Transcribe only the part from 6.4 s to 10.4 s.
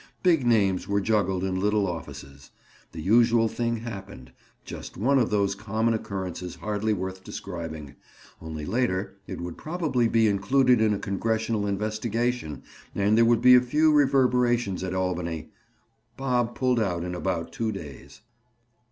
hardly worth describing—only later it would probably be